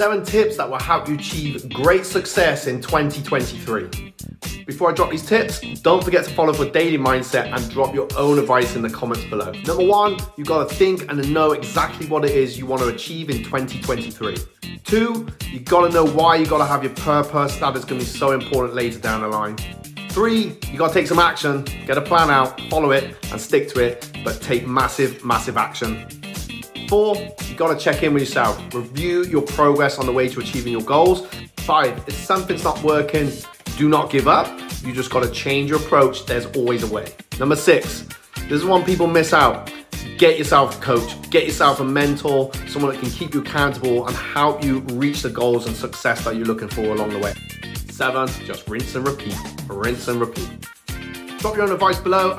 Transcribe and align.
Seven 0.00 0.24
tips 0.24 0.56
that 0.56 0.70
will 0.70 0.78
help 0.78 1.10
you 1.10 1.16
achieve 1.16 1.68
great 1.68 2.06
success 2.06 2.66
in 2.66 2.80
2023. 2.80 4.14
Before 4.64 4.90
I 4.90 4.94
drop 4.94 5.10
these 5.10 5.26
tips, 5.26 5.60
don't 5.82 6.02
forget 6.02 6.24
to 6.24 6.30
follow 6.32 6.54
for 6.54 6.64
daily 6.64 6.96
mindset 6.96 7.54
and 7.54 7.70
drop 7.70 7.94
your 7.94 8.08
own 8.16 8.38
advice 8.38 8.74
in 8.76 8.80
the 8.80 8.88
comments 8.88 9.24
below. 9.24 9.52
Number 9.66 9.84
one, 9.84 10.16
you 10.38 10.44
gotta 10.46 10.74
think 10.74 11.02
and 11.10 11.30
know 11.34 11.52
exactly 11.52 12.06
what 12.06 12.24
it 12.24 12.30
is 12.30 12.56
you 12.56 12.64
want 12.64 12.80
to 12.80 12.88
achieve 12.88 13.28
in 13.28 13.44
2023. 13.44 14.38
Two, 14.84 15.28
you 15.50 15.60
gotta 15.60 15.92
know 15.92 16.06
why 16.06 16.36
you 16.36 16.46
gotta 16.46 16.64
have 16.64 16.82
your 16.82 16.94
purpose. 16.94 17.56
That 17.56 17.76
is 17.76 17.84
gonna 17.84 18.00
be 18.00 18.06
so 18.06 18.32
important 18.32 18.74
later 18.74 18.98
down 18.98 19.20
the 19.20 19.28
line. 19.28 19.58
Three, 20.08 20.56
you 20.72 20.78
gotta 20.78 20.94
take 20.94 21.08
some 21.08 21.18
action, 21.18 21.62
get 21.84 21.98
a 21.98 22.00
plan 22.00 22.30
out, 22.30 22.58
follow 22.70 22.92
it, 22.92 23.18
and 23.30 23.38
stick 23.38 23.68
to 23.74 23.84
it, 23.84 24.10
but 24.24 24.40
take 24.40 24.66
massive, 24.66 25.22
massive 25.26 25.58
action. 25.58 26.06
Four, 26.90 27.14
you 27.14 27.54
gotta 27.54 27.78
check 27.78 28.02
in 28.02 28.12
with 28.12 28.24
yourself, 28.24 28.60
review 28.74 29.22
your 29.22 29.42
progress 29.42 29.96
on 29.96 30.06
the 30.06 30.12
way 30.12 30.28
to 30.28 30.40
achieving 30.40 30.72
your 30.72 30.82
goals. 30.82 31.24
Five, 31.58 31.96
if 32.08 32.14
something's 32.14 32.64
not 32.64 32.82
working, 32.82 33.30
do 33.76 33.88
not 33.88 34.10
give 34.10 34.26
up. 34.26 34.48
You 34.82 34.92
just 34.92 35.08
gotta 35.08 35.30
change 35.30 35.70
your 35.70 35.78
approach. 35.78 36.26
There's 36.26 36.46
always 36.46 36.82
a 36.82 36.92
way. 36.92 37.14
Number 37.38 37.54
six, 37.54 38.08
this 38.48 38.60
is 38.60 38.64
one 38.64 38.84
people 38.84 39.06
miss 39.06 39.32
out. 39.32 39.72
Get 40.18 40.36
yourself 40.36 40.78
a 40.78 40.80
coach, 40.82 41.30
get 41.30 41.44
yourself 41.46 41.78
a 41.78 41.84
mentor, 41.84 42.50
someone 42.66 42.92
that 42.92 43.00
can 43.00 43.10
keep 43.10 43.34
you 43.34 43.40
accountable 43.40 44.08
and 44.08 44.16
help 44.16 44.64
you 44.64 44.80
reach 44.80 45.22
the 45.22 45.30
goals 45.30 45.68
and 45.68 45.76
success 45.76 46.24
that 46.24 46.34
you're 46.34 46.44
looking 46.44 46.66
for 46.66 46.86
along 46.86 47.10
the 47.10 47.20
way. 47.20 47.34
Seven, 47.88 48.26
just 48.44 48.68
rinse 48.68 48.96
and 48.96 49.06
repeat, 49.06 49.38
rinse 49.68 50.08
and 50.08 50.20
repeat. 50.20 50.50
Drop 51.40 51.56
your 51.56 51.64
own 51.64 51.72
advice 51.72 51.98
below 51.98 52.32
and 52.32 52.38